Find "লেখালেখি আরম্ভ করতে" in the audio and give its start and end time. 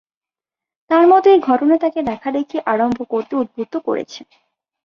2.01-3.33